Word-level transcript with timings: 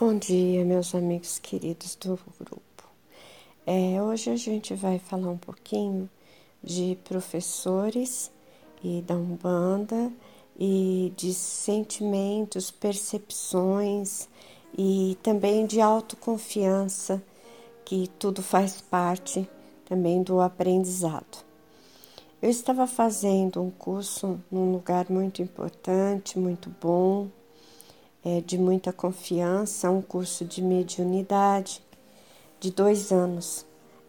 Bom 0.00 0.16
dia, 0.16 0.64
meus 0.64 0.94
amigos 0.94 1.40
queridos 1.40 1.96
do 1.96 2.16
grupo. 2.38 2.84
É, 3.66 4.00
hoje 4.00 4.30
a 4.30 4.36
gente 4.36 4.72
vai 4.72 5.00
falar 5.00 5.28
um 5.28 5.36
pouquinho 5.36 6.08
de 6.62 6.96
professores 7.02 8.30
e 8.80 9.02
da 9.02 9.16
Umbanda 9.16 10.12
e 10.56 11.12
de 11.16 11.34
sentimentos, 11.34 12.70
percepções 12.70 14.28
e 14.78 15.18
também 15.20 15.66
de 15.66 15.80
autoconfiança, 15.80 17.20
que 17.84 18.08
tudo 18.20 18.40
faz 18.40 18.80
parte 18.80 19.50
também 19.84 20.22
do 20.22 20.40
aprendizado. 20.40 21.44
Eu 22.40 22.50
estava 22.50 22.86
fazendo 22.86 23.60
um 23.60 23.70
curso 23.70 24.40
num 24.48 24.70
lugar 24.70 25.10
muito 25.10 25.42
importante, 25.42 26.38
muito 26.38 26.72
bom, 26.80 27.26
é, 28.28 28.42
de 28.42 28.58
muita 28.58 28.92
confiança, 28.92 29.90
um 29.90 30.02
curso 30.02 30.44
de 30.44 30.60
mediunidade 30.60 31.82
de 32.60 32.70
dois 32.70 33.10
anos. 33.10 33.64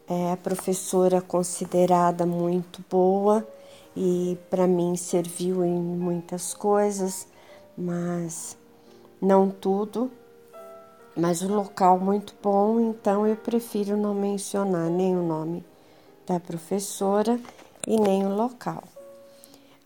É 0.07 0.35
professora 0.35 1.21
considerada 1.21 2.25
muito 2.25 2.83
boa 2.89 3.47
e 3.95 4.37
para 4.49 4.67
mim 4.67 4.97
serviu 4.97 5.63
em 5.63 5.79
muitas 5.79 6.53
coisas, 6.53 7.27
mas 7.77 8.57
não 9.21 9.49
tudo. 9.49 10.11
Mas 11.15 11.41
o 11.41 11.47
local 11.47 11.99
muito 11.99 12.33
bom, 12.41 12.79
então 12.79 13.25
eu 13.25 13.35
prefiro 13.35 13.95
não 13.95 14.13
mencionar 14.13 14.89
nem 14.89 15.15
o 15.15 15.23
nome 15.23 15.63
da 16.25 16.39
professora 16.39 17.39
e 17.87 17.97
nem 17.99 18.25
o 18.25 18.35
local. 18.35 18.83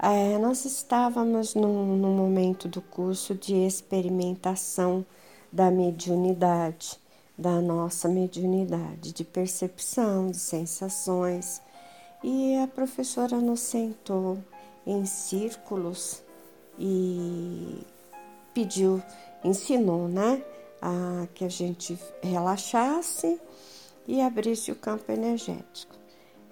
É, 0.05 0.38
nós 0.38 0.66
estávamos 0.66 1.55
no, 1.55 1.95
no 1.95 2.09
momento 2.09 2.67
do 2.67 2.81
curso 2.81 3.34
de 3.34 3.55
experimentação 3.66 5.05
da 5.49 5.71
mediunidade, 5.71 6.99
da 7.38 7.62
nossa 7.62 8.09
mediunidade, 8.09 9.13
de 9.13 9.23
percepção, 9.23 10.29
de 10.29 10.40
sensações, 10.40 11.62
e 12.21 12.57
a 12.57 12.68
professora 12.68 13.37
nos 13.37 13.62
sentou 13.62 14.40
em 14.85 15.05
círculos 15.05 16.21
e 16.77 17.88
pediu, 18.54 19.01
ensinou, 19.41 20.10
né, 20.10 20.43
a 20.82 21.27
que 21.34 21.45
a 21.45 21.49
gente 21.49 21.98
relaxasse 22.21 23.40
e 24.05 24.20
abrisse 24.20 24.70
o 24.70 24.76
campo 24.76 25.10
energético. 25.13 26.02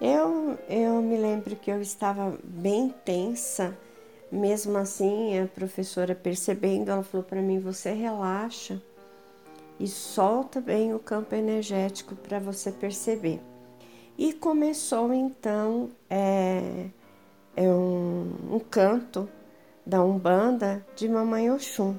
Eu, 0.02 0.58
eu 0.68 1.00
me 1.00 1.16
lembro 1.16 1.56
que 1.56 1.70
eu 1.70 1.80
estava 1.80 2.36
bem 2.44 2.90
tensa, 3.06 3.78
mesmo 4.32 4.76
assim, 4.80 5.38
a 5.38 5.46
professora 5.46 6.16
percebendo, 6.16 6.90
ela 6.90 7.04
falou 7.04 7.24
para 7.24 7.40
mim: 7.40 7.60
você 7.60 7.92
relaxa 7.92 8.82
e 9.80 9.88
solta 9.88 10.60
bem 10.60 10.92
o 10.92 10.98
campo 10.98 11.36
energético 11.36 12.16
para 12.16 12.40
você 12.40 12.72
perceber. 12.72 13.40
E 14.18 14.34
começou 14.34 15.14
então 15.14 15.92
é, 16.10 16.88
é 17.56 17.70
um, 17.70 18.56
um 18.56 18.60
canto 18.60 19.30
da 19.86 20.04
Umbanda 20.04 20.84
de 20.96 21.08
Mamãe 21.08 21.52
Oxum, 21.52 21.96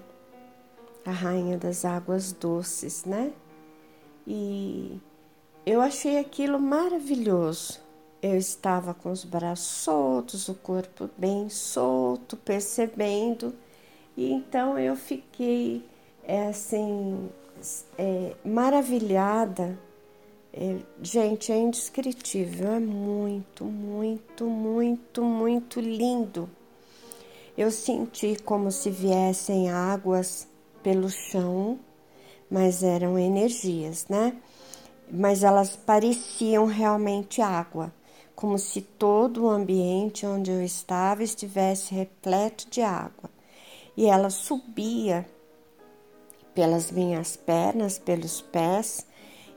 a 1.06 1.12
rainha 1.12 1.56
das 1.56 1.84
águas 1.84 2.32
doces, 2.32 3.04
né? 3.04 3.32
E 4.26 5.00
eu 5.64 5.80
achei 5.80 6.18
aquilo 6.18 6.58
maravilhoso. 6.58 7.81
Eu 8.22 8.38
estava 8.38 8.94
com 8.94 9.10
os 9.10 9.24
braços 9.24 9.66
soltos, 9.66 10.48
o 10.48 10.54
corpo 10.54 11.10
bem 11.18 11.48
solto, 11.48 12.36
percebendo, 12.36 13.52
e 14.16 14.30
então 14.30 14.78
eu 14.78 14.94
fiquei 14.94 15.84
é, 16.22 16.46
assim, 16.46 17.28
é, 17.98 18.36
maravilhada. 18.44 19.76
É, 20.52 20.76
gente, 21.02 21.50
é 21.50 21.58
indescritível, 21.58 22.70
é 22.74 22.78
muito, 22.78 23.64
muito, 23.64 24.44
muito, 24.46 25.24
muito 25.24 25.80
lindo. 25.80 26.48
Eu 27.58 27.72
senti 27.72 28.36
como 28.44 28.70
se 28.70 28.88
viessem 28.88 29.68
águas 29.68 30.46
pelo 30.80 31.10
chão, 31.10 31.76
mas 32.48 32.84
eram 32.84 33.18
energias, 33.18 34.06
né? 34.08 34.36
Mas 35.10 35.42
elas 35.42 35.74
pareciam 35.74 36.66
realmente 36.66 37.42
água 37.42 37.92
como 38.42 38.58
se 38.58 38.80
todo 38.80 39.44
o 39.44 39.48
ambiente 39.48 40.26
onde 40.26 40.50
eu 40.50 40.60
estava 40.64 41.22
estivesse 41.22 41.94
repleto 41.94 42.68
de 42.68 42.82
água. 42.82 43.30
E 43.96 44.06
ela 44.06 44.30
subia 44.30 45.24
pelas 46.52 46.90
minhas 46.90 47.36
pernas, 47.36 48.00
pelos 48.00 48.40
pés 48.40 49.06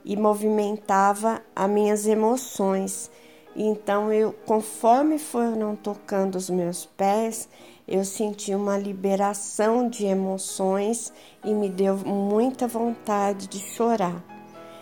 e 0.04 0.16
movimentava 0.16 1.42
as 1.52 1.68
minhas 1.68 2.06
emoções. 2.06 3.10
Então 3.56 4.12
eu, 4.12 4.32
conforme 4.32 5.18
foram 5.18 5.74
tocando 5.74 6.36
os 6.36 6.48
meus 6.48 6.86
pés, 6.86 7.48
eu 7.88 8.04
senti 8.04 8.54
uma 8.54 8.78
liberação 8.78 9.88
de 9.88 10.06
emoções 10.06 11.12
e 11.44 11.52
me 11.52 11.68
deu 11.68 11.96
muita 11.96 12.68
vontade 12.68 13.48
de 13.48 13.58
chorar 13.58 14.35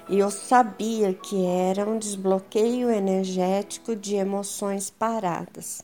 e 0.08 0.18
eu 0.18 0.30
sabia 0.30 1.14
que 1.14 1.44
era 1.44 1.88
um 1.88 1.98
desbloqueio 1.98 2.90
energético 2.90 3.96
de 3.96 4.16
emoções 4.16 4.90
paradas. 4.90 5.82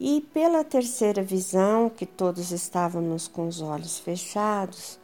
E 0.00 0.20
pela 0.32 0.64
terceira 0.64 1.22
visão, 1.22 1.90
que 1.90 2.06
todos 2.06 2.52
estávamos 2.52 3.26
com 3.26 3.46
os 3.46 3.60
olhos 3.60 3.98
fechados, 3.98 4.98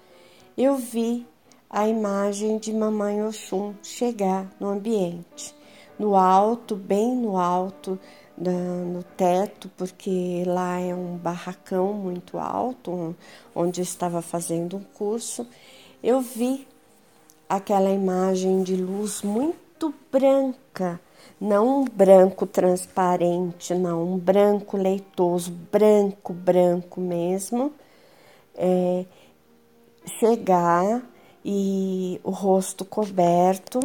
eu 0.57 0.77
vi 0.77 1.27
a 1.69 1.89
imagem 1.89 2.59
de 2.59 2.73
Mamãe 2.73 3.25
Oxum 3.25 3.75
chegar 3.83 4.49
no 4.61 4.69
ambiente, 4.69 5.55
no 5.99 6.15
alto, 6.15 6.77
bem 6.77 7.17
no 7.17 7.37
alto, 7.37 7.99
no 8.37 9.03
teto, 9.17 9.71
porque 9.77 10.45
lá 10.47 10.79
é 10.79 10.95
um 10.95 11.17
barracão 11.17 11.93
muito 11.93 12.39
alto, 12.39 13.17
onde 13.55 13.81
estava 13.81 14.21
fazendo 14.23 14.77
um 14.77 14.83
curso. 14.83 15.47
Eu 16.03 16.21
vi 16.21 16.67
aquela 17.49 17.91
imagem 17.91 18.63
de 18.63 18.77
luz 18.77 19.23
muito 19.23 19.95
branca, 20.11 21.01
não 21.41 21.81
um 21.81 21.85
branco 21.85 22.47
transparente, 22.47 23.75
não, 23.75 24.15
um 24.15 24.19
branco 24.19 24.77
leitoso, 24.77 25.51
branco, 25.51 26.33
branco 26.33 27.01
mesmo, 27.01 27.73
é, 28.55 29.05
chegar 30.19 31.03
e 31.45 32.21
o 32.25 32.31
rosto 32.31 32.85
coberto, 32.85 33.81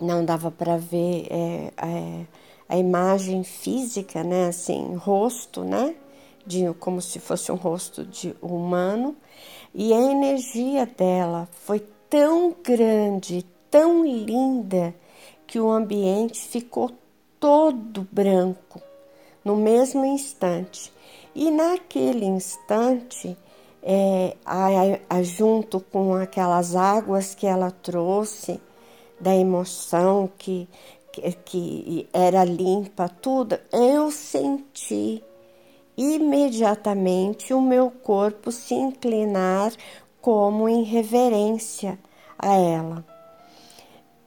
não 0.00 0.24
dava 0.24 0.50
para 0.50 0.76
ver 0.76 1.26
é, 1.30 1.72
é, 1.76 2.26
a 2.68 2.76
imagem 2.76 3.42
física, 3.42 4.22
né, 4.22 4.48
assim, 4.48 4.94
rosto, 4.94 5.64
né, 5.64 5.94
de 6.46 6.72
como 6.74 7.00
se 7.00 7.18
fosse 7.18 7.50
um 7.50 7.56
rosto 7.56 8.04
de 8.04 8.36
humano, 8.40 9.16
e 9.74 9.92
a 9.92 10.00
energia 10.00 10.86
dela 10.86 11.48
foi 11.64 11.84
tão 12.08 12.54
grande, 12.62 13.44
tão 13.70 14.04
linda, 14.04 14.94
que 15.46 15.60
o 15.60 15.70
ambiente 15.70 16.40
ficou 16.40 16.90
todo 17.38 18.06
branco 18.10 18.82
no 19.44 19.56
mesmo 19.56 20.04
instante. 20.04 20.92
E 21.34 21.50
naquele 21.50 22.24
instante, 22.24 23.36
é, 23.82 24.36
a, 24.44 24.68
a, 25.08 25.22
junto 25.22 25.78
com 25.78 26.14
aquelas 26.14 26.74
águas 26.74 27.34
que 27.34 27.46
ela 27.46 27.70
trouxe, 27.70 28.60
da 29.20 29.34
emoção 29.34 30.28
que, 30.36 30.68
que, 31.12 31.32
que 31.44 32.08
era 32.12 32.44
limpa, 32.44 33.08
tudo, 33.08 33.58
eu 33.72 34.10
senti 34.10 35.22
imediatamente 35.96 37.54
o 37.54 37.60
meu 37.60 37.90
corpo 37.90 38.52
se 38.52 38.74
inclinar 38.74 39.72
como 40.20 40.68
em 40.68 40.82
reverência 40.82 41.98
a 42.38 42.54
ela. 42.54 43.04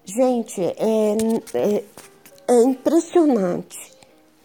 Gente, 0.06 0.62
é, 0.62 1.18
é, 1.54 1.84
é 2.48 2.64
impressionante. 2.64 3.78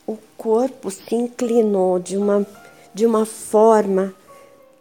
O 0.06 0.18
corpo 0.36 0.90
se 0.90 1.14
inclinou 1.14 1.98
de 1.98 2.16
uma, 2.16 2.46
de 2.92 3.06
uma 3.06 3.24
forma 3.24 4.14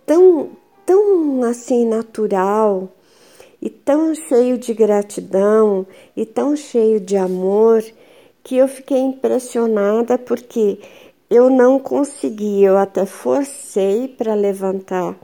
tão, 0.05 0.49
tão 0.85 1.43
assim 1.43 1.85
natural 1.85 2.89
e 3.61 3.69
tão 3.69 4.13
cheio 4.13 4.57
de 4.57 4.73
gratidão 4.73 5.87
e 6.17 6.25
tão 6.25 6.55
cheio 6.55 6.99
de 6.99 7.15
amor 7.15 7.81
que 8.43 8.57
eu 8.57 8.67
fiquei 8.67 8.99
impressionada 8.99 10.17
porque 10.17 10.79
eu 11.29 11.49
não 11.49 11.79
consegui, 11.79 12.61
eu 12.61 12.77
até 12.77 13.05
forcei 13.05 14.09
para 14.09 14.33
levantar 14.33 15.15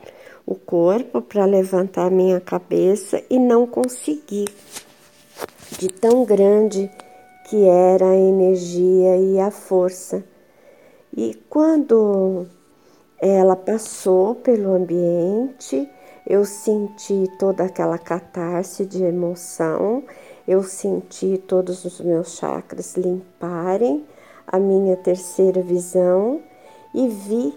o 0.50 0.56
corpo 0.56 1.22
para 1.22 1.46
levantar 1.46 2.10
minha 2.10 2.42
cabeça 2.42 3.22
e 3.30 3.38
não 3.38 3.68
consegui, 3.68 4.46
de 5.78 5.90
tão 5.90 6.25
grande 6.25 6.90
que 7.48 7.66
era 7.66 8.10
a 8.10 8.16
energia 8.16 9.16
e 9.18 9.40
a 9.40 9.51
força. 9.51 10.24
E 11.16 11.36
quando 11.48 12.48
ela 13.19 13.56
passou 13.56 14.34
pelo 14.34 14.74
ambiente, 14.74 15.88
eu 16.25 16.44
senti 16.44 17.30
toda 17.38 17.66
aquela 17.66 18.00
catarse 18.00 18.88
de 18.88 19.04
emoção, 19.04 20.04
eu 20.48 20.63
senti 20.63 21.38
todos 21.46 21.86
os 21.86 22.01
meus 22.01 22.38
chakras 22.38 22.98
limparem 22.98 24.04
a 24.48 24.57
minha 24.57 24.98
terceira 24.98 25.62
visão 25.62 26.42
e 26.92 27.07
vi 27.07 27.54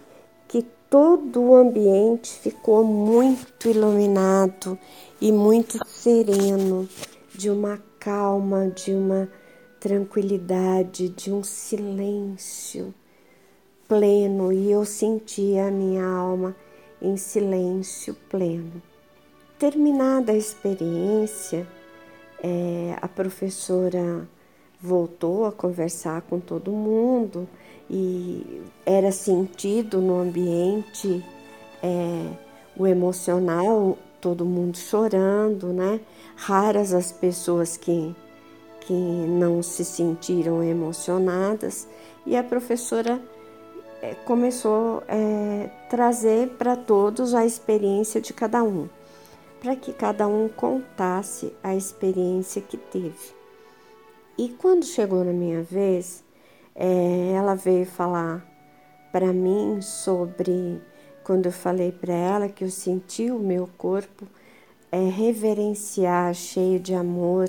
todo 0.93 1.41
o 1.41 1.57
ambiente 1.57 2.31
ficou 2.31 2.85
muito 2.85 3.67
iluminado 3.67 4.79
e 5.19 5.33
muito 5.33 5.79
sereno, 5.89 6.87
de 7.35 7.49
uma 7.49 7.83
calma, 7.99 8.69
de 8.69 8.93
uma 8.93 9.27
tranquilidade, 9.81 11.09
de 11.09 11.33
um 11.33 11.43
silêncio 11.43 12.95
pleno, 13.89 14.53
e 14.53 14.71
eu 14.71 14.85
senti 14.85 15.57
a 15.57 15.71
minha 15.71 16.05
alma 16.05 16.55
em 17.01 17.17
silêncio 17.17 18.15
pleno. 18.29 18.83
Terminada 19.59 20.33
a 20.33 20.37
experiência, 20.37 21.67
é, 22.43 22.99
a 23.01 23.09
professora 23.09 24.29
voltou 24.83 25.47
a 25.47 25.53
conversar 25.53 26.23
com 26.23 26.41
todo 26.41 26.73
mundo 26.73 27.49
e 27.89 28.63
era 28.85 29.13
sentido 29.13 30.01
no 30.01 30.21
ambiente 30.21 31.25
é, 31.81 32.27
o 32.77 32.87
emocional, 32.87 33.97
todo 34.21 34.45
mundo 34.45 34.77
chorando, 34.77 35.69
né? 35.69 36.01
Raras 36.35 36.93
as 36.93 37.13
pessoas 37.13 37.77
que, 37.77 38.15
que 38.81 38.93
não 38.93 39.63
se 39.63 39.85
sentiram 39.85 40.65
emocionadas 40.65 41.87
e 42.27 42.37
a 42.37 42.43
professora 42.43 43.21
é, 44.01 44.15
começou 44.25 45.05
a 45.07 45.15
é, 45.15 45.71
trazer 45.89 46.49
para 46.59 46.75
todos 46.75 47.35
a 47.35 47.47
experiência 47.47 48.21
de 48.21 48.33
cada 48.33 48.65
um, 48.65 48.89
para 49.61 49.77
que 49.77 49.93
cada 49.93 50.27
um 50.27 50.49
contasse 50.49 51.53
a 51.63 51.77
experiência 51.77 52.61
que 52.61 52.77
teve. 52.77 53.42
E 54.39 54.49
quando 54.49 54.85
chegou 54.85 55.25
na 55.25 55.33
minha 55.33 55.63
vez, 55.63 56.25
é, 56.75 57.33
ela 57.37 57.55
veio 57.55 57.85
falar 57.85 58.45
para 59.13 59.33
mim 59.33 59.81
sobre 59.83 60.81
quando 61.23 61.47
eu 61.47 61.53
falei 61.53 61.93
para 61.93 62.15
ela 62.15 62.49
que 62.49 62.65
eu 62.65 62.71
senti 62.71 63.31
o 63.31 63.39
meu 63.39 63.69
corpo 63.77 64.27
é, 64.91 65.09
reverenciar, 65.09 66.35
cheio 66.35 66.81
de 66.81 66.95
amor, 66.95 67.49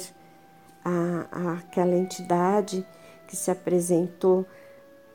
a, 0.83 1.25
a, 1.31 1.53
aquela 1.53 1.95
entidade 1.95 2.85
que 3.27 3.35
se 3.35 3.49
apresentou 3.49 4.45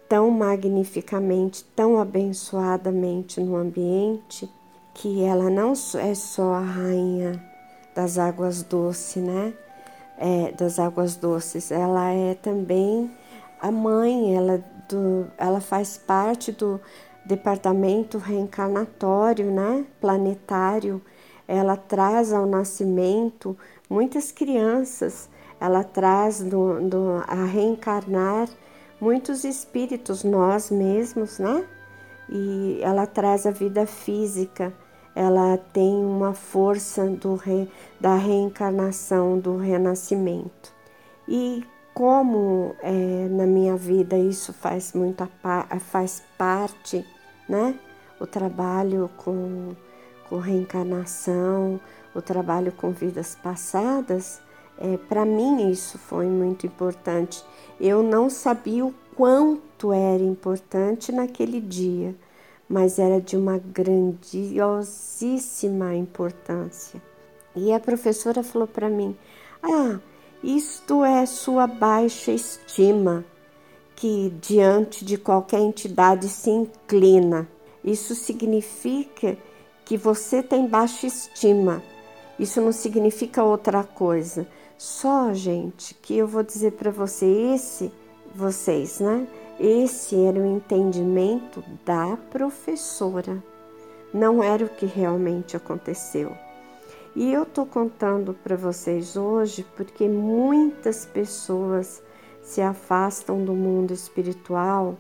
tão 0.08 0.30
magnificamente, 0.30 1.64
tão 1.76 2.00
abençoadamente 2.00 3.40
no 3.40 3.56
ambiente, 3.56 4.50
que 4.94 5.22
ela 5.22 5.50
não 5.50 5.72
é 6.00 6.14
só 6.14 6.54
a 6.54 6.60
rainha 6.60 7.42
das 7.94 8.18
águas 8.18 8.62
doces, 8.62 9.22
né? 9.22 9.52
É, 10.20 10.50
das 10.50 10.80
águas 10.80 11.14
doces, 11.14 11.70
ela 11.70 12.10
é 12.10 12.34
também 12.34 13.08
a 13.60 13.70
mãe, 13.70 14.34
ela, 14.34 14.62
do, 14.88 15.26
ela 15.38 15.60
faz 15.60 15.96
parte 15.96 16.50
do 16.50 16.80
departamento 17.24 18.18
reencarnatório, 18.18 19.50
né, 19.50 19.84
planetário. 20.00 21.00
Ela 21.46 21.76
traz 21.76 22.32
ao 22.32 22.46
nascimento 22.46 23.56
muitas 23.88 24.32
crianças, 24.32 25.28
ela 25.60 25.82
traz 25.82 26.40
do, 26.42 26.80
do, 26.80 27.22
a 27.26 27.44
reencarnar 27.44 28.48
muitos 29.00 29.44
espíritos, 29.44 30.24
nós 30.24 30.70
mesmos, 30.70 31.38
né? 31.38 31.64
E 32.28 32.78
ela 32.82 33.06
traz 33.06 33.46
a 33.46 33.50
vida 33.50 33.86
física, 33.86 34.72
ela 35.18 35.56
tem 35.72 35.92
uma 35.96 36.32
força 36.32 37.02
re, 37.44 37.68
da 37.98 38.14
reencarnação, 38.14 39.36
do 39.36 39.56
renascimento. 39.56 40.72
E 41.26 41.64
como 41.92 42.76
é, 42.80 43.26
na 43.28 43.44
minha 43.44 43.76
vida 43.76 44.16
isso 44.16 44.52
faz 44.52 44.92
muito 44.92 45.28
faz 45.80 46.22
parte, 46.38 47.04
né? 47.48 47.74
O 48.20 48.28
trabalho 48.28 49.10
com, 49.16 49.74
com 50.28 50.38
reencarnação, 50.38 51.80
o 52.14 52.22
trabalho 52.22 52.70
com 52.70 52.92
vidas 52.92 53.34
passadas, 53.34 54.40
é, 54.78 54.96
para 55.08 55.24
mim 55.24 55.68
isso 55.68 55.98
foi 55.98 56.26
muito 56.26 56.64
importante. 56.64 57.44
Eu 57.80 58.04
não 58.04 58.30
sabia 58.30 58.86
o 58.86 58.94
quanto 59.16 59.92
era 59.92 60.22
importante 60.22 61.10
naquele 61.10 61.60
dia, 61.60 62.14
mas 62.68 62.98
era 62.98 63.20
de 63.20 63.36
uma 63.36 63.58
grandiosíssima 63.58 65.94
importância. 65.94 67.00
E 67.56 67.72
a 67.72 67.80
professora 67.80 68.42
falou 68.42 68.68
para 68.68 68.90
mim: 68.90 69.16
Ah, 69.62 69.98
isto 70.42 71.04
é 71.04 71.24
sua 71.26 71.66
baixa 71.66 72.30
estima, 72.30 73.24
que 73.96 74.32
diante 74.40 75.04
de 75.04 75.16
qualquer 75.16 75.60
entidade 75.60 76.28
se 76.28 76.50
inclina. 76.50 77.48
Isso 77.82 78.14
significa 78.14 79.36
que 79.84 79.96
você 79.96 80.42
tem 80.42 80.66
baixa 80.66 81.06
estima. 81.06 81.82
Isso 82.38 82.60
não 82.60 82.72
significa 82.72 83.42
outra 83.42 83.82
coisa. 83.82 84.46
Só, 84.76 85.32
gente, 85.32 85.94
que 85.94 86.16
eu 86.16 86.28
vou 86.28 86.42
dizer 86.42 86.72
para 86.72 86.90
você 86.90 87.26
esse, 87.26 87.90
vocês, 88.32 89.00
né? 89.00 89.26
Esse 89.58 90.14
era 90.24 90.38
o 90.38 90.46
entendimento 90.46 91.64
da 91.84 92.16
professora. 92.30 93.42
Não 94.14 94.42
era 94.42 94.64
o 94.64 94.68
que 94.68 94.86
realmente 94.86 95.56
aconteceu. 95.56 96.32
E 97.16 97.32
eu 97.32 97.44
tô 97.44 97.66
contando 97.66 98.34
para 98.34 98.56
vocês 98.56 99.16
hoje 99.16 99.66
porque 99.76 100.08
muitas 100.08 101.04
pessoas 101.04 102.02
se 102.42 102.60
afastam 102.60 103.44
do 103.44 103.54
mundo 103.54 103.92
espiritual 103.92 104.96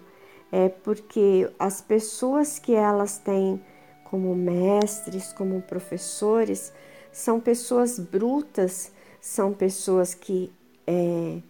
é 0.50 0.68
porque 0.68 1.48
as 1.58 1.80
pessoas 1.80 2.58
que 2.58 2.74
elas 2.74 3.18
têm 3.18 3.62
como 4.04 4.34
mestres, 4.34 5.32
como 5.32 5.60
professores, 5.62 6.72
são 7.12 7.38
pessoas 7.38 7.98
brutas, 7.98 8.90
são 9.20 9.52
pessoas 9.52 10.14
que, 10.14 10.50
é, 10.86 11.40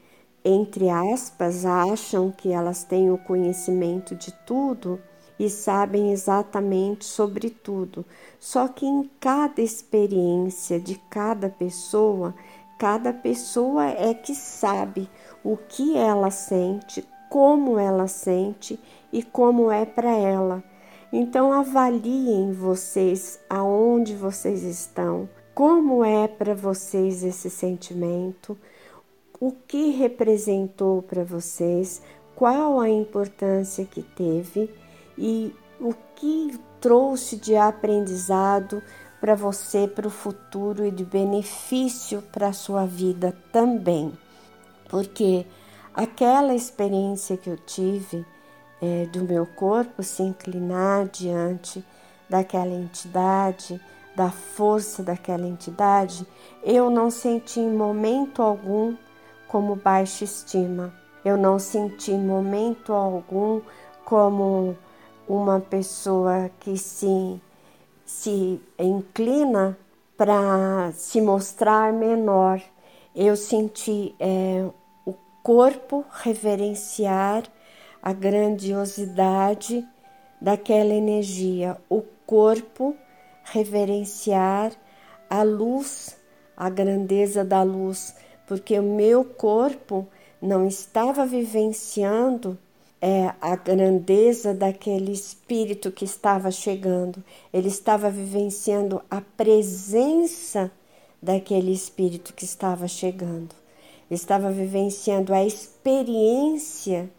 entre 0.49 0.89
aspas, 0.89 1.65
acham 1.65 2.31
que 2.31 2.51
elas 2.51 2.85
têm 2.85 3.11
o 3.11 3.19
conhecimento 3.19 4.15
de 4.15 4.33
tudo 4.47 5.01
e 5.39 5.49
sabem 5.49 6.11
exatamente 6.11 7.05
sobre 7.05 7.51
tudo. 7.51 8.05
Só 8.41 8.67
que 8.67 8.87
em 8.87 9.09
cada 9.21 9.61
experiência 9.61 10.81
de 10.81 10.97
cada 11.11 11.49
pessoa, 11.49 12.35
cada 12.79 13.13
pessoa 13.13 13.85
é 13.87 14.15
que 14.15 14.35
sabe 14.35 15.09
o 15.45 15.57
que 15.57 15.97
ela 15.97 16.31
sente, 16.31 17.07
como 17.29 17.79
ela 17.79 18.09
sente 18.09 18.81
e 19.13 19.23
como 19.23 19.71
é 19.71 19.85
para 19.85 20.11
ela. 20.11 20.65
Então 21.13 21.53
avaliem 21.53 22.53
vocês 22.53 23.39
aonde 23.49 24.15
vocês 24.15 24.63
estão, 24.63 25.29
como 25.55 26.05
é 26.05 26.29
para 26.29 26.55
vocês 26.55 27.23
esse 27.23 27.49
sentimento, 27.49 28.59
o 29.41 29.53
que 29.53 29.91
representou 29.91 31.03
para 31.03 31.25
vocês, 31.25 32.03
qual 32.35 32.81
a 32.81 32.89
importância 32.89 33.85
que 33.85 34.03
teve 34.03 34.71
e 35.17 35.55
o 35.81 35.95
que 36.15 36.59
trouxe 36.81 37.37
de 37.37 37.57
aprendizado 37.57 38.83
para 39.21 39.35
você, 39.35 39.89
para 39.89 40.07
o 40.07 40.11
futuro 40.11 40.85
e 40.85 40.91
de 40.91 41.05
benefício 41.05 42.23
para 42.33 42.49
a 42.49 42.53
sua 42.53 42.87
vida 42.87 43.37
também. 43.53 44.13
Porque 44.89 45.45
aquela 45.93 46.55
experiência 46.55 47.37
que 47.37 47.51
eu 47.51 47.57
tive 47.57 48.25
é, 48.81 49.07
do 49.07 49.25
meu 49.25 49.45
corpo 49.45 50.03
se 50.03 50.23
inclinar 50.23 51.09
diante 51.09 51.85
daquela 52.29 52.73
entidade, 52.73 53.81
da 54.15 54.31
força 54.31 55.03
daquela 55.03 55.47
entidade, 55.47 56.27
eu 56.63 56.91
não 56.91 57.11
senti 57.11 57.61
em 57.61 57.73
momento 57.73 58.43
algum 58.43 58.97
como 59.49 59.75
baixa 59.75 60.25
estima. 60.25 60.95
Eu 61.25 61.37
não 61.37 61.59
senti 61.59 62.13
momento 62.13 62.93
algum 62.93 63.61
como 64.05 64.77
uma 65.29 65.61
pessoa 65.61 66.51
que 66.61 66.79
se, 66.79 67.41
se 68.07 68.61
inclina 68.79 69.77
para 70.17 70.93
se 70.93 71.21
mostrar 71.21 71.93
menor. 71.93 72.61
Eu 73.15 73.37
senti 73.37 74.15
é, 74.21 74.65
o 75.05 75.15
corpo 75.43 76.05
reverenciar 76.11 77.45
a 78.03 78.13
grandiosidade 78.13 79.87
daquela 80.41 80.95
energia, 80.95 81.77
o 81.89 82.03
corpo 82.25 82.97
reverenciar 83.45 84.73
a 85.29 85.43
luz, 85.43 86.17
a 86.57 86.71
grandeza 86.71 87.45
da 87.45 87.63
luz, 87.63 88.15
porque 88.49 88.79
o 88.79 88.83
meu 88.83 89.23
corpo 89.25 90.09
não 90.41 90.67
estava 90.67 91.27
vivenciando 91.27 92.57
é, 93.01 93.33
a 93.43 93.55
grandeza 93.55 94.55
daquele 94.55 95.13
espírito 95.13 95.93
que 95.93 96.07
estava 96.07 96.51
chegando, 96.51 97.23
ele 97.53 97.69
estava 97.69 98.11
vivenciando 98.11 99.03
a 99.11 99.21
presença 99.21 100.73
daquele 101.21 101.73
espírito 101.73 102.33
que 102.33 102.47
estava 102.47 102.89
chegando, 102.89 103.55
estava 104.11 104.51
vivenciando 104.51 105.35
a 105.35 105.45
experiência 105.45 107.11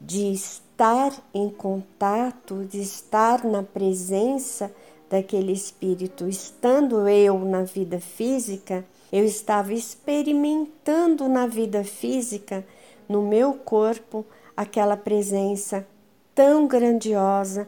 de 0.00 0.32
estar 0.32 1.12
em 1.34 1.50
contato, 1.50 2.64
de 2.64 2.80
estar 2.80 3.44
na 3.44 3.64
presença 3.64 4.72
daquele 5.10 5.52
espírito. 5.52 6.28
Estando 6.28 7.08
eu 7.08 7.36
na 7.40 7.64
vida 7.64 7.98
física, 7.98 8.84
eu 9.12 9.24
estava 9.24 9.72
experimentando 9.72 11.28
na 11.28 11.46
vida 11.46 11.82
física, 11.82 12.64
no 13.08 13.22
meu 13.22 13.54
corpo, 13.54 14.24
aquela 14.56 14.96
presença 14.96 15.86
tão 16.34 16.66
grandiosa, 16.66 17.66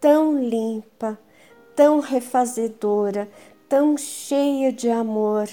tão 0.00 0.38
limpa, 0.38 1.18
tão 1.74 2.00
refazedora, 2.00 3.28
tão 3.68 3.96
cheia 3.96 4.72
de 4.72 4.88
amor 4.88 5.48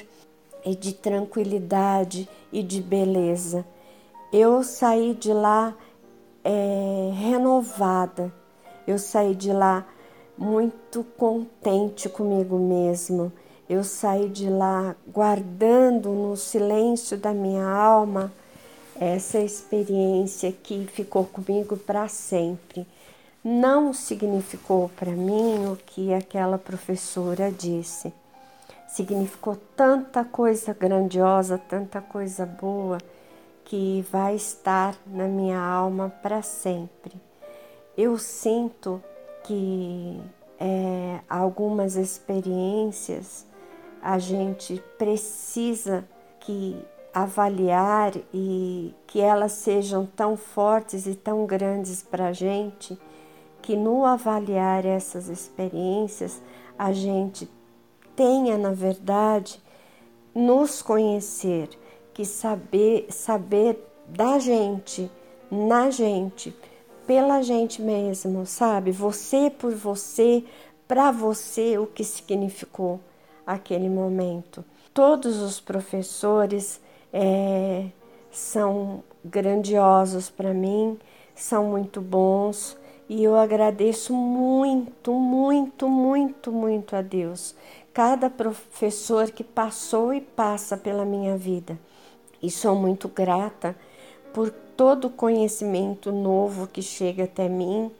e 0.63 0.75
de 0.75 0.94
tranquilidade 0.94 2.29
e 2.51 2.63
de 2.63 2.82
beleza. 2.82 3.65
Eu 4.32 4.63
saí 4.63 5.13
de 5.13 5.34
lá 5.34 5.75
é, 6.44 7.12
renovada, 7.13 8.34
eu 8.88 9.00
saí 9.00 9.34
de 9.34 9.51
lá 9.51 9.86
muito 10.38 11.03
contente 11.17 12.10
comigo 12.10 12.58
mesmo. 12.58 13.32
Eu 13.67 13.84
saí 13.84 14.29
de 14.29 14.48
lá 14.48 14.95
guardando 15.07 16.10
no 16.12 16.38
silêncio 16.38 17.17
da 17.17 17.34
minha 17.34 17.67
alma 17.67 18.31
essa 19.00 19.39
experiência 19.39 20.51
que 20.51 20.86
ficou 20.86 21.25
comigo 21.25 21.75
para 21.75 22.07
sempre. 22.07 22.88
Não 23.43 23.91
significou 23.91 24.89
para 24.95 25.12
mim 25.12 25.67
o 25.67 25.75
que 25.75 26.13
aquela 26.13 26.57
professora 26.60 27.51
disse. 27.51 28.13
Significou 28.88 29.57
tanta 29.75 30.24
coisa 30.24 30.74
grandiosa, 30.74 31.57
tanta 31.57 32.01
coisa 32.01 32.45
boa 32.45 33.00
que 33.65 34.05
vai 34.12 34.36
estar 34.36 34.95
na 35.07 35.27
minha 35.27 35.60
alma 35.60 36.13
para 36.22 36.43
sempre. 36.43 37.13
Eu 37.98 38.17
sinto 38.17 39.01
que 39.43 40.22
é, 40.60 41.19
algumas 41.27 41.95
experiências 41.95 43.45
a 44.05 44.19
gente 44.19 44.79
precisa 45.00 46.07
que 46.39 46.77
avaliar 47.12 48.13
e 48.31 48.93
que 49.07 49.19
elas 49.19 49.53
sejam 49.53 50.05
tão 50.05 50.38
fortes 50.38 51.07
e 51.07 51.15
tão 51.15 51.47
grandes 51.47 52.03
para 52.03 52.27
a 52.27 52.31
gente 52.31 52.95
que 53.63 53.75
no 53.75 54.05
avaliar 54.05 54.85
essas 54.85 55.27
experiências 55.27 56.39
a 56.77 56.93
gente 56.93 57.50
tenha 58.15 58.59
na 58.59 58.74
verdade 58.74 59.59
nos 60.35 60.83
conhecer 60.83 61.67
que 62.13 62.24
saber 62.24 63.07
saber 63.09 63.83
da 64.07 64.38
gente 64.38 65.09
na 65.50 65.89
gente 65.89 66.55
pela 67.07 67.41
gente 67.41 67.81
mesmo, 67.81 68.45
sabe? 68.45 68.91
Você 68.91 69.50
por 69.50 69.74
você, 69.74 70.43
para 70.88 71.09
você, 71.09 71.79
o 71.79 71.88
que 71.88 72.03
significou 72.03 73.00
aquele 73.45 73.89
momento. 73.89 74.63
Todos 74.93 75.41
os 75.41 75.59
professores 75.59 76.81
é, 77.11 77.87
são 78.31 79.03
grandiosos 79.23 80.29
para 80.29 80.53
mim, 80.53 80.97
são 81.35 81.65
muito 81.65 81.99
bons 82.01 82.77
e 83.07 83.23
eu 83.23 83.35
agradeço 83.35 84.13
muito, 84.13 85.13
muito, 85.13 85.87
muito, 85.87 86.51
muito 86.51 86.95
a 86.95 87.01
Deus. 87.01 87.55
Cada 87.93 88.29
professor 88.29 89.29
que 89.31 89.43
passou 89.43 90.13
e 90.13 90.21
passa 90.21 90.75
pela 90.75 91.05
minha 91.05 91.37
vida. 91.37 91.77
E 92.41 92.49
sou 92.49 92.75
muito 92.75 93.07
grata 93.07 93.75
por 94.33 94.49
todo 94.49 95.05
o 95.05 95.09
conhecimento 95.09 96.11
novo 96.11 96.67
que 96.67 96.81
chega 96.81 97.23
até 97.23 97.47
mim, 97.47 97.91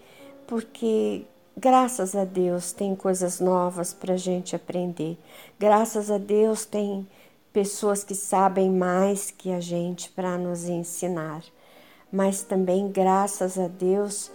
porque 0.46 1.24
graças 1.58 2.16
a 2.16 2.26
Deus 2.26 2.72
tem 2.72 2.96
coisas 2.96 3.40
novas 3.40 3.94
para 3.94 4.14
a 4.14 4.18
gente 4.18 4.56
aprender. 4.56 5.18
Graças 5.60 6.12
a 6.12 6.18
Deus 6.18 6.66
tem 6.66 7.08
pessoas 7.54 8.04
que 8.04 8.14
sabem 8.14 8.70
mais 8.70 9.32
que 9.32 9.52
a 9.52 9.60
gente 9.60 10.10
para 10.10 10.38
nos 10.38 10.66
ensinar. 10.66 11.44
Mas 12.12 12.44
também, 12.44 12.92
graças 12.92 13.58
a 13.58 13.68
Deus, 13.68 14.32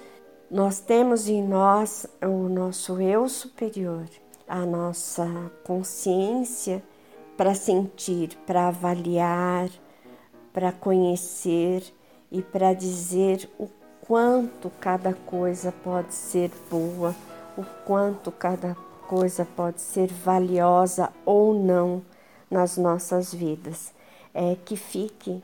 nós 0.50 0.80
temos 0.80 1.28
em 1.28 1.42
nós 1.42 2.06
o 2.22 2.48
nosso 2.48 3.00
eu 3.00 3.28
superior, 3.28 4.06
a 4.48 4.66
nossa 4.66 5.26
consciência 5.64 6.82
para 7.36 7.54
sentir, 7.54 8.36
para 8.46 8.68
avaliar, 8.68 9.70
para 10.52 10.72
conhecer 10.72 11.82
e 12.30 12.42
para 12.42 12.72
dizer 12.72 13.48
o 13.58 13.66
quanto 14.10 14.72
cada 14.80 15.14
coisa 15.14 15.70
pode 15.70 16.12
ser 16.12 16.50
boa, 16.68 17.14
o 17.56 17.62
quanto 17.86 18.32
cada 18.32 18.74
coisa 19.06 19.46
pode 19.54 19.80
ser 19.80 20.08
valiosa 20.08 21.12
ou 21.24 21.54
não 21.54 22.02
nas 22.50 22.76
nossas 22.76 23.32
vidas. 23.32 23.94
É 24.34 24.56
que 24.64 24.74
fique 24.74 25.40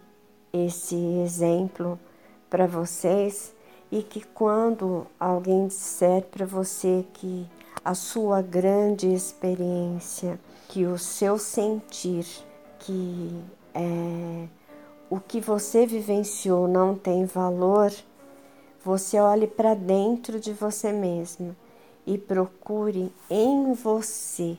esse 0.52 0.96
exemplo 0.96 1.96
para 2.50 2.66
vocês 2.66 3.54
e 3.88 4.02
que 4.02 4.20
quando 4.34 5.06
alguém 5.20 5.68
disser 5.68 6.24
para 6.24 6.44
você 6.44 7.04
que 7.12 7.48
a 7.84 7.94
sua 7.94 8.42
grande 8.42 9.06
experiência, 9.14 10.40
que 10.66 10.86
o 10.86 10.98
seu 10.98 11.38
sentir, 11.38 12.26
que 12.80 13.44
é, 13.72 14.48
o 15.08 15.20
que 15.20 15.40
você 15.40 15.86
vivenciou 15.86 16.66
não 16.66 16.96
tem 16.96 17.26
valor, 17.26 17.92
você 18.86 19.18
olhe 19.18 19.48
para 19.48 19.74
dentro 19.74 20.38
de 20.38 20.52
você 20.52 20.92
mesmo 20.92 21.56
e 22.06 22.16
procure 22.16 23.12
em 23.28 23.72
você 23.72 24.56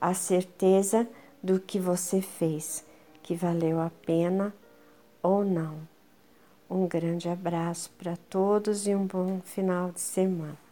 a 0.00 0.12
certeza 0.12 1.08
do 1.40 1.60
que 1.60 1.78
você 1.78 2.20
fez, 2.20 2.84
que 3.22 3.36
valeu 3.36 3.78
a 3.78 3.92
pena 4.04 4.52
ou 5.22 5.44
não. 5.44 5.78
Um 6.68 6.88
grande 6.88 7.28
abraço 7.28 7.92
para 7.96 8.16
todos 8.28 8.88
e 8.88 8.94
um 8.96 9.06
bom 9.06 9.40
final 9.44 9.92
de 9.92 10.00
semana. 10.00 10.67